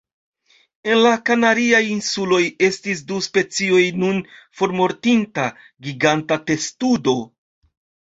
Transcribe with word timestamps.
En 0.93 1.03
la 1.03 1.11
Kanariaj 1.29 1.81
Insuloj 1.97 2.41
estis 2.69 3.05
du 3.13 3.21
specioj 3.27 3.85
nun 4.01 4.25
formortinta 4.63 5.49
giganta 5.93 6.43
testudo. 6.53 7.21